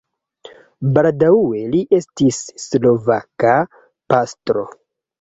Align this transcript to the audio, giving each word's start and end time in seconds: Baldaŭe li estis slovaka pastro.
Baldaŭe 0.95 1.61
li 1.75 1.83
estis 1.99 2.41
slovaka 2.65 3.57
pastro. 4.17 4.71